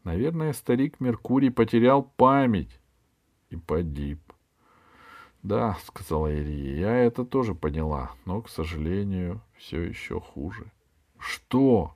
Наверное, 0.03 0.53
старик 0.53 0.99
Меркурий 0.99 1.49
потерял 1.49 2.03
память 2.03 2.79
и 3.49 3.55
погиб. 3.55 4.19
Да, 5.43 5.77
сказала 5.85 6.31
Ирия, 6.31 6.79
я 6.79 6.95
это 6.97 7.25
тоже 7.25 7.55
поняла, 7.55 8.11
но, 8.25 8.41
к 8.41 8.49
сожалению, 8.49 9.41
все 9.57 9.81
еще 9.81 10.19
хуже. 10.19 10.71
Что? 11.17 11.95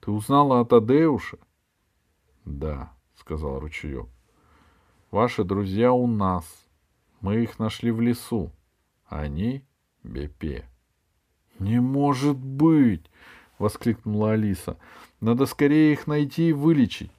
Ты 0.00 0.10
узнала 0.10 0.60
о 0.60 0.64
Тадеуше? 0.64 1.38
Да, 2.44 2.92
сказал 3.14 3.60
ручеек. 3.60 4.08
Ваши 5.10 5.44
друзья 5.44 5.92
у 5.92 6.06
нас. 6.06 6.44
Мы 7.20 7.42
их 7.42 7.58
нашли 7.58 7.90
в 7.90 8.00
лесу. 8.00 8.52
Они— 9.06 9.64
Бепе. 10.04 10.68
Не 11.58 11.80
может 11.80 12.36
быть! 12.36 13.10
воскликнула 13.58 14.32
Алиса. 14.32 14.78
Надо 15.20 15.46
скорее 15.46 15.92
их 15.92 16.06
найти 16.06 16.50
и 16.50 16.52
вылечить. 16.52 17.10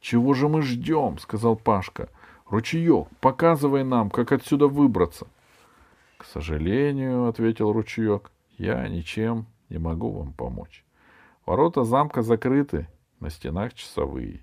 «Чего 0.00 0.34
же 0.34 0.48
мы 0.48 0.62
ждем?»— 0.62 1.18
сказал 1.20 1.56
Пашка. 1.56 2.08
«Ручеек, 2.46 3.08
показывай 3.20 3.84
нам, 3.84 4.10
как 4.10 4.32
отсюда 4.32 4.68
выбраться». 4.68 5.26
«К 6.16 6.24
сожалению»,— 6.24 7.26
ответил 7.28 7.72
ручеек,— 7.72 8.30
«я 8.58 8.88
ничем 8.88 9.46
не 9.68 9.78
могу 9.78 10.10
вам 10.10 10.32
помочь. 10.32 10.84
Ворота 11.46 11.84
замка 11.84 12.22
закрыты, 12.22 12.88
на 13.20 13.30
стенах 13.30 13.74
часовые, 13.74 14.42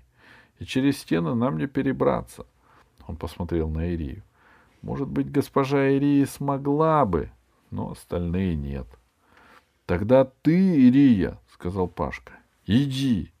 и 0.58 0.64
через 0.64 0.98
стены 0.98 1.34
нам 1.34 1.58
не 1.58 1.66
перебраться». 1.66 2.46
Он 3.06 3.16
посмотрел 3.16 3.68
на 3.68 3.86
Ирию. 3.92 4.22
«Может 4.82 5.08
быть, 5.08 5.30
госпожа 5.30 5.88
Ирия 5.88 6.26
смогла 6.26 7.04
бы, 7.04 7.30
но 7.70 7.90
остальные 7.92 8.56
нет». 8.56 8.86
«Тогда 9.86 10.24
ты, 10.24 10.88
Ирия»,— 10.88 11.38
сказал 11.52 11.88
Пашка,— 11.88 12.32
«иди». 12.66 13.32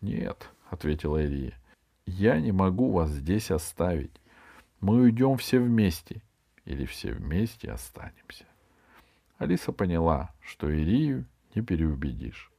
«Нет», 0.00 0.48
ответила 0.72 1.22
Ирия. 1.22 1.54
Я 2.06 2.40
не 2.40 2.50
могу 2.50 2.90
вас 2.90 3.10
здесь 3.10 3.50
оставить. 3.50 4.20
Мы 4.80 5.02
уйдем 5.02 5.36
все 5.36 5.60
вместе. 5.60 6.22
Или 6.64 6.86
все 6.86 7.12
вместе 7.12 7.70
останемся. 7.70 8.46
Алиса 9.38 9.72
поняла, 9.72 10.30
что 10.40 10.70
Ирию 10.70 11.26
не 11.54 11.62
переубедишь. 11.62 12.50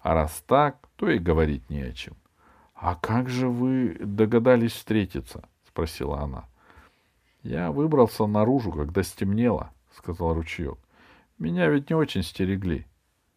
А 0.00 0.14
раз 0.14 0.42
так, 0.46 0.88
то 0.96 1.10
и 1.10 1.18
говорить 1.18 1.68
не 1.68 1.82
о 1.82 1.92
чем.— 1.92 2.14
А 2.80 2.94
как 2.94 3.28
же 3.28 3.48
вы 3.48 3.98
догадались 4.00 4.72
встретиться?— 4.72 5.46
спросила 5.68 6.20
она.— 6.20 6.48
Я 7.42 7.70
выбрался 7.72 8.26
наружу, 8.26 8.72
когда 8.72 9.02
стемнело,— 9.02 9.70
сказал 9.92 10.32
ручеек.— 10.32 10.78
Меня 11.38 11.68
ведь 11.68 11.90
не 11.90 11.96
очень 11.96 12.22
стерегли. 12.22 12.86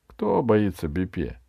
Кто 0.08 0.42
боится 0.42 0.88
Бипе? 0.88 1.40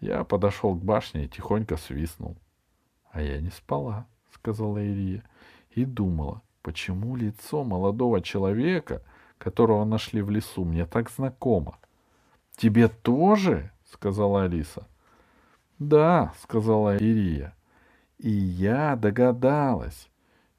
Я 0.00 0.24
подошел 0.24 0.74
к 0.74 0.82
башне 0.82 1.24
и 1.24 1.28
тихонько 1.28 1.76
свистнул.— 1.76 2.36
А 3.12 3.20
я 3.20 3.40
не 3.40 3.50
спала,— 3.50 4.06
сказала 4.34 4.78
Ирия, 4.78 5.22
и 5.70 5.84
думала, 5.84 6.42
почему 6.62 7.16
лицо 7.16 7.64
молодого 7.64 8.22
человека, 8.22 9.02
которого 9.36 9.84
нашли 9.84 10.22
в 10.22 10.30
лесу, 10.30 10.64
мне 10.64 10.86
так 10.86 11.10
знакомо.— 11.10 11.78
Тебе 12.56 12.88
тоже?— 12.88 13.72
сказала 13.84 14.44
Алиса.— 14.44 14.88
Да,— 15.78 16.32
сказала 16.42 16.96
Ирия.— 16.96 17.54
И 18.18 18.30
я 18.30 18.96
догадалась. 18.96 20.08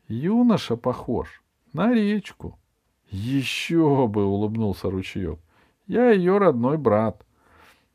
Юноша 0.07 0.75
похож 0.77 1.41
на 1.74 1.93
речку.— 1.93 2.60
Еще 3.10 4.07
бы,— 4.07 4.24
улыбнулся 4.25 4.91
ручеек.— 4.91 5.39
Я 5.88 6.12
ее 6.12 6.38
родной 6.38 6.77
брат.— 6.77 7.25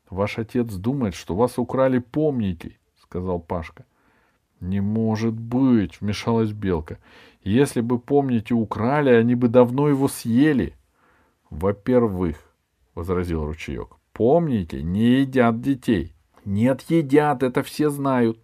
Ваш 0.09 0.39
отец 0.39 0.73
думает, 0.73 1.15
что 1.15 1.35
вас 1.35 1.57
украли 1.57 1.99
помники,— 1.99 2.79
сказал 3.01 3.39
Пашка.— 3.39 3.85
Не 4.59 4.81
может 4.81 5.33
быть,— 5.33 5.99
вмешалась 6.01 6.51
Белка.— 6.51 6.97
Если 7.43 7.81
бы 7.81 7.99
помните 7.99 8.53
украли, 8.53 9.09
они 9.09 9.35
бы 9.35 9.47
давно 9.49 9.89
его 9.89 10.07
съели.— 10.07 10.73
Во-первых,— 11.49 12.37
возразил 12.95 13.45
ручеек, 13.45 13.97
Помните, 14.17 14.81
не 14.81 15.19
едят 15.19 15.61
детей. 15.61 16.11
Нет, 16.43 16.81
едят, 16.89 17.43
это 17.43 17.61
все 17.61 17.91
знают. 17.91 18.39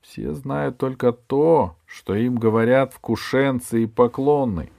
Все 0.00 0.32
знают 0.34 0.78
только 0.78 1.10
то, 1.10 1.76
что 1.84 2.14
им 2.14 2.36
говорят 2.36 2.92
вкушенцы 2.92 3.82
и 3.82 3.86
поклонны, 3.86 4.70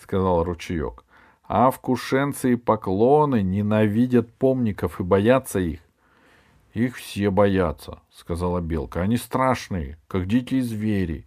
сказал 0.00 0.44
ручеек. 0.44 1.03
А 1.46 1.70
вкушенцы 1.70 2.54
и 2.54 2.56
поклоны 2.56 3.42
ненавидят 3.42 4.32
помников 4.34 5.00
и 5.00 5.02
боятся 5.02 5.58
их. 5.60 5.80
Их 6.72 6.96
все 6.96 7.30
боятся, 7.30 8.00
сказала 8.10 8.60
белка. 8.60 9.02
Они 9.02 9.16
страшные, 9.16 9.98
как 10.08 10.26
дикие 10.26 10.62
звери. 10.62 11.26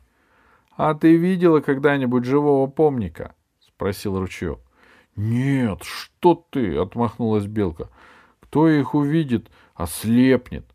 А 0.76 0.94
ты 0.94 1.16
видела 1.16 1.62
когда-нибудь 1.62 2.26
живого 2.26 2.68
помника? 2.68 3.36
спросил 3.62 4.20
ручеек. 4.20 4.60
Нет, 5.16 5.84
что 5.84 6.46
ты, 6.50 6.78
отмахнулась 6.78 7.46
белка. 7.46 7.90
Кто 8.40 8.68
их 8.70 8.96
увидит, 8.96 9.50
ослепнет. 9.76 10.66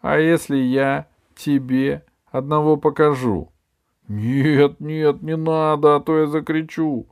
А 0.00 0.18
если 0.18 0.56
я 0.56 1.08
тебе 1.34 2.04
одного 2.30 2.76
покажу? 2.76 3.52
Нет, 4.08 4.80
нет, 4.80 5.22
не 5.22 5.36
надо, 5.36 5.96
а 5.96 6.00
то 6.00 6.18
я 6.18 6.26
закричу. 6.26 7.06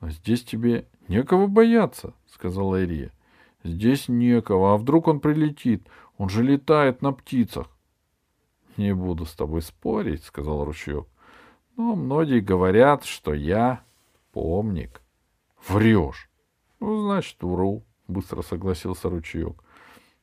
Но 0.00 0.10
здесь 0.10 0.44
тебе 0.44 0.86
некого 1.08 1.46
бояться, 1.46 2.14
сказала 2.26 2.82
Ирия. 2.82 3.12
Здесь 3.64 4.08
некого, 4.08 4.74
а 4.74 4.76
вдруг 4.76 5.08
он 5.08 5.20
прилетит? 5.20 5.86
Он 6.16 6.28
же 6.28 6.42
летает 6.42 7.02
на 7.02 7.12
птицах. 7.12 7.68
Не 8.76 8.94
буду 8.94 9.26
с 9.26 9.34
тобой 9.34 9.62
спорить, 9.62 10.24
сказал 10.24 10.64
ручеек. 10.64 11.06
Но 11.76 11.96
многие 11.96 12.40
говорят, 12.40 13.04
что 13.04 13.34
я 13.34 13.82
помник. 14.32 15.02
Врешь. 15.66 16.30
Ну, 16.80 17.02
значит, 17.02 17.42
вру.— 17.42 17.84
быстро 18.08 18.40
согласился 18.40 19.10
ручеек. 19.10 19.62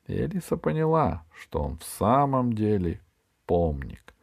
И 0.07 0.19
Алиса 0.19 0.57
поняла, 0.57 1.23
что 1.39 1.61
он 1.61 1.77
в 1.77 1.83
самом 1.83 2.53
деле 2.53 2.99
помник. 3.45 4.15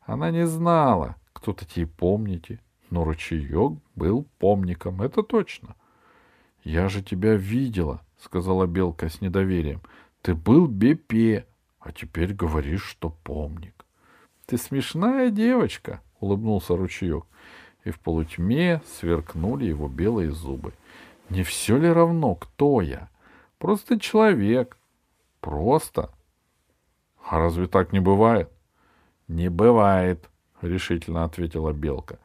Она 0.00 0.30
не 0.30 0.46
знала, 0.46 1.16
кто 1.34 1.52
такие 1.52 1.86
помники, 1.86 2.60
но 2.90 3.04
ручеек 3.04 3.78
был 3.94 4.26
помником, 4.38 5.02
это 5.02 5.22
точно.— 5.22 5.74
Я 6.64 6.88
же 6.88 7.02
тебя 7.02 7.34
видела,— 7.34 8.02
сказала 8.18 8.66
Белка 8.66 9.08
с 9.08 9.20
недоверием.— 9.20 9.80
Ты 10.22 10.34
был 10.34 10.66
Бепе, 10.66 11.46
а 11.80 11.92
теперь 11.92 12.34
говоришь, 12.34 12.84
что 12.84 13.10
помник.— 13.22 13.84
Ты 14.46 14.58
смешная 14.58 15.30
девочка,— 15.30 16.02
улыбнулся 16.20 16.76
ручеек, 16.76 17.24
и 17.84 17.90
в 17.90 18.00
полутьме 18.00 18.82
сверкнули 18.86 19.66
его 19.66 19.88
белые 19.88 20.32
зубы.— 20.32 20.72
не 21.30 21.42
все 21.42 21.76
ли 21.76 21.88
равно, 21.88 22.34
кто 22.34 22.80
я? 22.80 23.08
Просто 23.58 24.00
человек. 24.00 24.78
Просто. 25.40 26.10
А 27.24 27.38
разве 27.38 27.66
так 27.66 27.92
не 27.92 28.00
бывает? 28.00 28.50
Не 29.28 29.50
бывает, 29.50 30.30
решительно 30.62 31.24
ответила 31.24 31.72
Белка. 31.72 32.18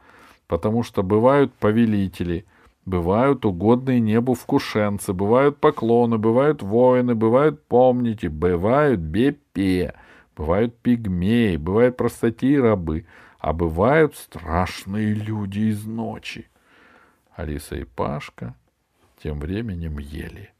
Потому 0.53 0.83
что 0.83 1.01
бывают 1.01 1.51
повелители, 1.55 2.45
бывают 2.85 3.43
угодные 3.43 3.99
небу 3.99 4.35
вкушенцы, 4.35 5.11
бывают 5.11 5.57
поклоны, 5.57 6.19
бывают 6.19 6.61
воины, 6.61 7.15
бывают 7.15 7.65
помники, 7.65 8.27
бывают 8.27 8.99
бепе, 8.99 9.95
бывают 10.37 10.77
пигмеи, 10.77 11.55
бывают 11.55 11.97
простоти 11.97 12.55
рабы, 12.59 13.07
а 13.39 13.51
бывают 13.51 14.15
страшные 14.15 15.15
люди 15.15 15.71
из 15.71 15.85
ночи. 15.85 16.47
Алиса 17.35 17.75
и 17.75 17.83
Пашка 17.83 18.53
тем 19.23 19.39
временем 19.39 19.97
ели. 19.97 20.51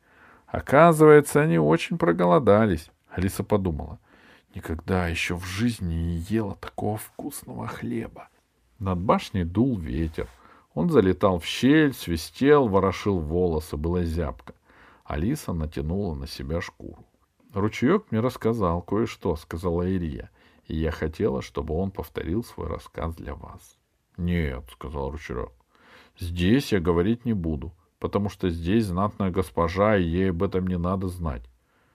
Оказывается, 0.48 1.40
они 1.40 1.60
очень 1.60 2.00
проголодались. 2.00 2.90
Алиса 3.12 3.44
подумала. 3.44 4.00
Никогда 4.56 5.08
еще 5.08 5.36
в 5.36 5.46
жизни 5.46 5.94
не 5.94 6.16
ела 6.16 6.56
такого 6.56 6.98
вкусного 6.98 7.68
хлеба. 7.68 8.30
Над 8.84 9.00
башней 9.00 9.46
дул 9.46 9.78
ветер. 9.78 10.28
Он 10.74 10.90
залетал 10.90 11.40
в 11.40 11.46
щель, 11.46 11.94
свистел, 11.94 12.68
ворошил 12.68 13.20
волосы, 13.20 13.78
было 13.78 14.04
зябко. 14.04 14.56
Алиса 15.06 15.54
натянула 15.54 16.16
на 16.16 16.28
себя 16.28 16.60
шкуру. 16.60 17.06
«Ручеек 17.54 18.12
мне 18.12 18.20
рассказал 18.20 18.82
кое-что»,— 18.82 19.36
сказала 19.38 19.84
Ирия,— 19.88 20.32
«и 20.68 20.76
я 20.76 20.92
хотела, 20.92 21.42
чтобы 21.42 21.76
он 21.76 21.92
повторил 21.92 22.44
свой 22.44 22.68
рассказ 22.68 23.16
для 23.16 23.36
вас». 23.36 23.78
«Нет»,— 24.18 24.66
сказал 24.74 25.12
ручеек,— 25.12 25.54
«здесь 26.20 26.74
я 26.74 26.82
говорить 26.82 27.24
не 27.24 27.34
буду 27.34 27.72
потому 28.04 28.28
что 28.28 28.50
здесь 28.50 28.88
знатная 28.88 29.32
госпожа, 29.32 29.96
и 29.96 30.04
ей 30.04 30.32
об 30.32 30.44
этом 30.44 30.68
не 30.68 30.78
надо 30.78 31.08
знать. 31.08 31.44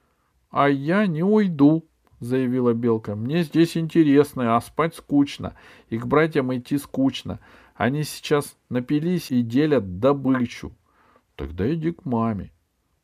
—А 0.51 0.71
я 0.71 1.07
не 1.07 1.23
уйду,— 1.23 1.85
заявила 2.21 2.75
Белка.— 2.75 3.15
Мне 3.17 3.43
здесь 3.43 3.77
интересно, 3.77 4.57
а 4.57 4.61
спать 4.61 4.95
скучно, 4.95 5.55
и 5.89 5.99
к 5.99 6.07
братьям 6.07 6.55
идти 6.55 6.79
скучно. 6.79 7.41
Они 7.75 8.03
сейчас 8.03 8.57
напились 8.69 9.31
и 9.31 9.43
делят 9.43 10.01
добычу. 10.01 10.73
Тогда 11.37 11.73
иди 11.73 11.93
к 11.93 12.05
маме. 12.05 12.53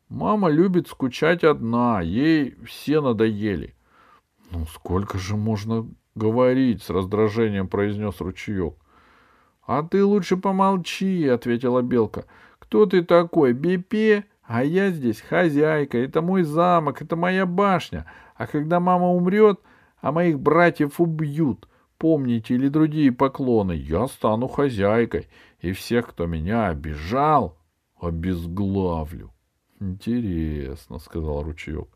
Мама 0.08 0.48
любит 0.48 0.88
скучать 0.88 1.44
одна, 1.44 2.00
ей 2.00 2.56
все 2.66 3.00
надоели.— 3.00 3.74
Ну, 4.50 4.66
сколько 4.66 5.18
же 5.18 5.36
можно 5.36 5.88
говорить,— 6.14 6.82
с 6.84 6.90
раздражением 6.90 7.68
произнес 7.68 8.20
ручеек.— 8.20 8.74
А 9.66 9.82
ты 9.82 10.04
лучше 10.04 10.36
помолчи,— 10.36 11.26
ответила 11.28 11.82
Белка.— 11.82 12.26
кто 12.74 12.86
ты 12.86 13.04
такой? 13.04 13.52
Бипе? 13.52 14.24
А 14.46 14.62
я 14.62 14.90
здесь 14.90 15.20
хозяйка, 15.20 15.96
это 15.96 16.20
мой 16.20 16.42
замок, 16.42 17.00
это 17.00 17.16
моя 17.16 17.46
башня. 17.46 18.06
А 18.34 18.46
когда 18.46 18.78
мама 18.78 19.08
умрет, 19.10 19.60
а 20.00 20.12
моих 20.12 20.38
братьев 20.38 21.00
убьют, 21.00 21.68
помните, 21.96 22.54
или 22.54 22.68
другие 22.68 23.10
поклоны, 23.10 23.72
я 23.72 24.06
стану 24.06 24.48
хозяйкой, 24.48 25.28
и 25.60 25.72
всех, 25.72 26.08
кто 26.08 26.26
меня 26.26 26.66
обижал, 26.66 27.56
обезглавлю. 27.98 29.32
Интересно, 29.80 30.98
сказал 30.98 31.42
ручеек. 31.42 31.88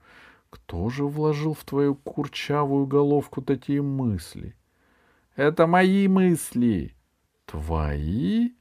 Кто 0.48 0.88
же 0.88 1.04
вложил 1.04 1.52
в 1.52 1.64
твою 1.64 1.94
курчавую 1.94 2.86
головку 2.86 3.42
такие 3.42 3.82
мысли? 3.82 4.56
Это 5.36 5.66
мои 5.66 6.08
мысли. 6.08 6.94
Твои? 7.44 8.52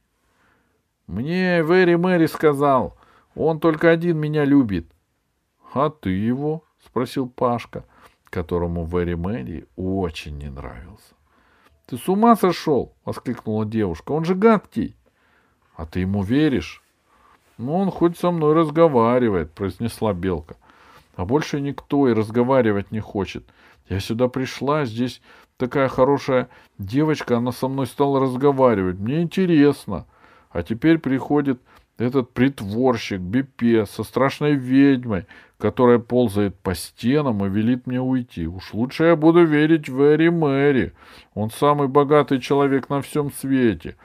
Мне 1.06 1.62
Вэри 1.62 1.94
Мэри 1.94 2.26
сказал, 2.26 2.97
он 3.44 3.60
только 3.60 3.90
один 3.90 4.18
меня 4.18 4.44
любит.— 4.44 4.90
А 5.72 5.90
ты 5.90 6.10
его?— 6.10 6.64
спросил 6.84 7.28
Пашка, 7.28 7.84
которому 8.24 8.84
Вэри 8.84 9.14
Мэри 9.14 9.66
очень 9.76 10.38
не 10.38 10.50
нравился.— 10.50 11.14
Ты 11.86 11.96
с 11.96 12.08
ума 12.08 12.36
сошел?— 12.36 12.94
воскликнула 13.04 13.64
девушка.— 13.64 14.12
Он 14.12 14.24
же 14.24 14.34
гадкий.— 14.34 14.96
А 15.76 15.86
ты 15.86 16.00
ему 16.00 16.22
веришь?— 16.22 16.82
Ну, 17.58 17.74
он 17.74 17.90
хоть 17.90 18.18
со 18.18 18.30
мной 18.30 18.54
разговаривает,— 18.54 19.52
произнесла 19.54 20.14
Белка.— 20.14 20.56
А 21.16 21.24
больше 21.24 21.60
никто 21.60 22.08
и 22.08 22.14
разговаривать 22.14 22.90
не 22.90 23.00
хочет. 23.00 23.44
Я 23.88 24.00
сюда 24.00 24.28
пришла, 24.28 24.84
здесь 24.84 25.22
такая 25.56 25.88
хорошая 25.88 26.48
девочка, 26.78 27.38
она 27.38 27.52
со 27.52 27.68
мной 27.68 27.86
стала 27.86 28.20
разговаривать. 28.20 28.98
Мне 28.98 29.22
интересно.— 29.22 30.06
а 30.50 30.62
теперь 30.62 30.98
приходит 30.98 31.60
Этот 31.98 32.32
притворщик, 32.32 33.20
Бипе, 33.20 33.84
со 33.84 34.04
страшной 34.04 34.54
ведьмой, 34.54 35.26
которая 35.58 35.98
ползает 35.98 36.56
по 36.60 36.74
стенам 36.76 37.44
и 37.44 37.48
велит 37.48 37.88
мне 37.88 38.00
уйти. 38.00 38.46
Уж 38.46 38.72
лучше 38.72 39.04
я 39.04 39.16
буду 39.16 39.44
верить 39.44 39.88
в 39.88 40.00
Эри 40.00 40.30
Мэри. 40.30 40.94
Он 41.34 41.50
самый 41.50 41.88
богатый 41.88 42.40
человек 42.40 42.88
на 42.88 43.02
всем 43.02 43.32
свете. 43.32 43.96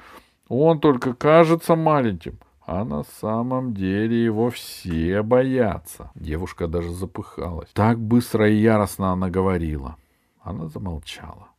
Он 0.47 0.79
только 0.79 1.13
кажется 1.13 1.75
маленьким, 1.75 2.39
а 2.65 2.83
на 2.83 3.03
самом 3.21 3.75
деле 3.75 4.23
его 4.23 4.49
все 4.49 5.21
боятся. 5.21 6.09
Девушка 6.15 6.67
даже 6.67 6.91
запыхалась. 6.91 7.69
Так 7.73 7.99
быстро 7.99 8.49
и 8.49 8.55
яростно 8.55 9.11
она 9.11 9.29
говорила. 9.29 9.97
Она 10.41 10.67
замолчала. 10.67 11.49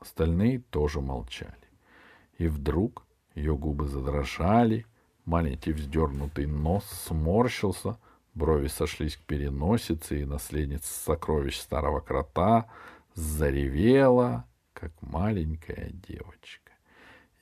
Остальные 0.00 0.58
тоже 0.70 1.00
молчали. 1.00 1.54
И 2.36 2.48
вдруг 2.48 3.04
ее 3.36 3.56
губы 3.56 3.86
задрожали, 3.86 4.86
маленький 5.24 5.72
вздернутый 5.72 6.46
нос 6.46 6.84
сморщился, 7.06 7.98
брови 8.34 8.68
сошлись 8.68 9.16
к 9.16 9.20
переносице, 9.20 10.22
и 10.22 10.24
наследница 10.24 10.92
сокровищ 11.04 11.58
старого 11.58 12.00
крота 12.00 12.66
заревела, 13.14 14.44
как 14.72 14.92
маленькая 15.00 15.90
девочка. 16.08 16.64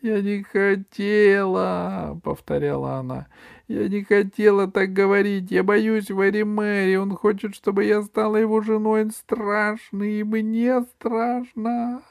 «Я 0.02 0.20
не 0.20 0.42
хотела!»— 0.42 2.20
повторяла 2.24 2.96
она. 2.96 3.28
«Я 3.68 3.88
не 3.88 4.02
хотела 4.02 4.66
так 4.66 4.92
говорить. 4.92 5.52
Я 5.52 5.62
боюсь 5.62 6.10
Вэри 6.10 6.42
Мэри. 6.42 6.96
Он 6.96 7.14
хочет, 7.14 7.54
чтобы 7.54 7.84
я 7.84 8.02
стала 8.02 8.36
его 8.36 8.60
женой. 8.62 9.02
Он 9.02 9.10
страшный, 9.12 10.18
и 10.18 10.24
мне 10.24 10.82
страшно. 10.82 12.02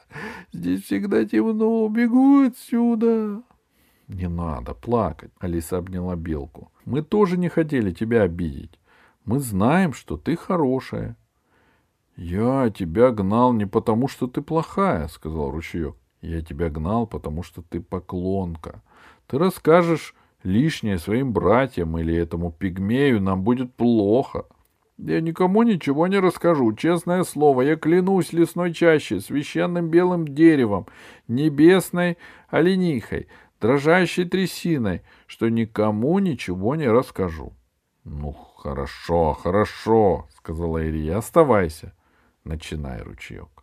Здесь 0.52 0.84
всегда 0.84 1.26
темно. 1.26 1.86
Бегу 1.88 2.46
отсюда!» 2.46 3.42
«Не 4.12 4.28
надо 4.28 4.74
плакать!»— 4.74 5.32
Алиса 5.40 5.78
обняла 5.78 6.16
Белку. 6.16 6.70
«Мы 6.84 7.02
тоже 7.02 7.38
не 7.38 7.48
хотели 7.48 7.90
тебя 7.92 8.22
обидеть. 8.22 8.78
Мы 9.24 9.40
знаем, 9.40 9.92
что 9.92 10.16
ты 10.16 10.36
хорошая». 10.36 11.16
«Я 12.16 12.70
тебя 12.70 13.10
гнал 13.10 13.52
не 13.52 13.66
потому, 13.66 14.06
что 14.08 14.26
ты 14.26 14.42
плохая»,— 14.42 15.08
сказал 15.08 15.50
ручеек. 15.50 15.96
Я 16.22 16.40
тебя 16.40 16.70
гнал, 16.70 17.06
потому 17.08 17.42
что 17.42 17.62
ты 17.62 17.80
поклонка. 17.80 18.80
Ты 19.26 19.38
расскажешь 19.38 20.14
лишнее 20.44 20.98
своим 20.98 21.32
братьям 21.32 21.98
или 21.98 22.14
этому 22.14 22.52
пигмею, 22.52 23.20
нам 23.20 23.42
будет 23.42 23.74
плохо. 23.74 24.46
Я 24.98 25.20
никому 25.20 25.64
ничего 25.64 26.06
не 26.06 26.20
расскажу, 26.20 26.72
честное 26.74 27.24
слово. 27.24 27.62
Я 27.62 27.76
клянусь 27.76 28.32
лесной 28.32 28.72
чаще, 28.72 29.20
священным 29.20 29.88
белым 29.88 30.28
деревом, 30.28 30.86
небесной 31.26 32.18
оленихой, 32.48 33.26
дрожащей 33.62 34.24
трясиной, 34.24 35.02
что 35.28 35.48
никому 35.48 36.18
ничего 36.18 36.74
не 36.74 36.88
расскажу.— 36.88 37.54
Ну, 38.04 38.32
хорошо, 38.32 39.34
хорошо,— 39.34 40.26
сказала 40.36 40.84
Ирия,— 40.84 41.16
оставайся. 41.18 41.94
Начинай, 42.42 43.00
ручеек. 43.00 43.62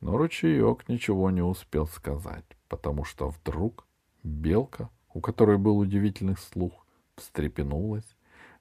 Но 0.00 0.16
ручеек 0.16 0.88
ничего 0.88 1.30
не 1.30 1.42
успел 1.42 1.86
сказать, 1.86 2.44
потому 2.68 3.04
что 3.04 3.28
вдруг 3.28 3.86
белка, 4.24 4.90
у 5.12 5.20
которой 5.20 5.58
был 5.58 5.78
удивительный 5.78 6.36
слух, 6.36 6.84
встрепенулась, 7.16 8.16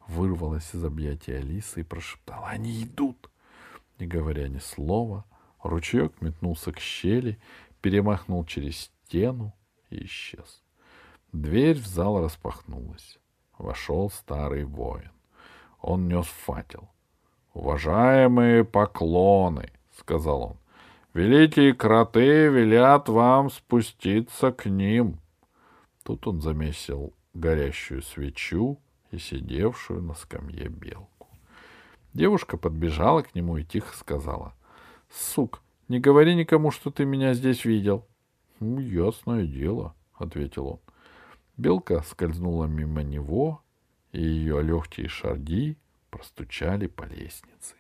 вырвалась 0.07 0.75
из 0.75 0.85
объятия 0.85 1.37
Алисы 1.37 1.81
и 1.81 1.83
прошептала 1.83 2.49
«Они 2.49 2.83
идут!». 2.83 3.31
Не 3.97 4.05
говоря 4.05 4.47
ни 4.47 4.59
слова, 4.59 5.25
ручеек 5.63 6.21
метнулся 6.21 6.71
к 6.71 6.79
щели, 6.79 7.39
перемахнул 7.81 8.45
через 8.45 8.91
стену 9.07 9.51
исчез. 10.03 10.63
Дверь 11.32 11.79
в 11.79 11.88
зал 11.88 12.21
распахнулась. 12.23 13.19
Вошел 13.58 14.10
старый 14.10 14.65
воин. 14.65 15.12
Он 15.82 16.08
нес 16.08 16.25
факел. 16.25 16.89
«Уважаемые 17.53 18.63
поклоны!»— 18.63 19.71
сказал 19.97 20.43
он. 20.43 20.58
Великие 21.13 21.75
кроты 21.75 22.47
велят 22.47 23.08
вам 23.08 23.51
спуститься 23.51 24.51
к 24.51 24.65
ним. 24.65 25.19
Тут 26.03 26.25
он 26.25 26.41
замесил 26.41 27.13
горящую 27.36 28.01
свечу 28.01 28.79
и 29.12 29.19
сидевшую 29.19 30.01
на 30.01 30.15
скамье 30.15 30.69
белку. 30.69 31.27
Девушка 32.15 32.58
подбежала 32.58 33.21
к 33.21 33.36
нему 33.36 33.58
и 33.58 33.63
тихо 33.63 33.95
сказала.— 33.95 34.56
Сук, 35.12 35.62
не 35.88 35.99
говори 35.99 36.34
никому, 36.34 36.71
что 36.71 36.89
ты 36.89 37.06
меня 37.06 37.36
здесь 37.36 37.63
видел.— 37.63 38.08
ясное 38.80 39.45
дело,— 39.45 39.95
ответил 40.13 40.67
он. 40.67 40.80
Белка 41.58 42.02
скользнула 42.02 42.65
мимо 42.65 43.04
него, 43.04 43.62
и 44.12 44.21
ее 44.21 44.62
легкие 44.62 45.08
шаги 45.08 45.78
простучали 46.10 46.88
по 46.88 47.04
лестнице. 47.04 47.76